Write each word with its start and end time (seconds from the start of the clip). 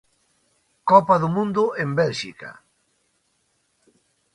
Copa 0.89 1.15
do 1.21 1.29
Mundo 1.35 1.63
en 1.83 1.89
Bélxica. 1.99 2.51